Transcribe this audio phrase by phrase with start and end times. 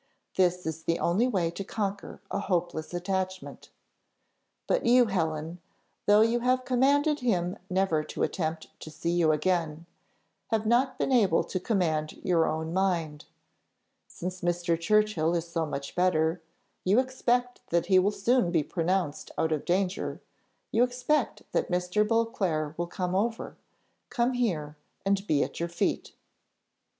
[0.35, 3.69] This is the only way to conquer a hopeless attachment.
[4.65, 5.61] But you, Helen,
[6.07, 9.85] though you have commanded him never to attempt to see you again,
[10.47, 13.25] have not been able to command your own mind.
[14.07, 14.75] Since Mr.
[14.79, 16.41] Churchill is so much better,
[16.83, 20.19] you expect that he will soon be pronounced out of danger
[20.71, 22.07] you expect that Mr.
[22.07, 23.55] Beauclerc will come over
[24.09, 26.13] come here, and be at your feet!"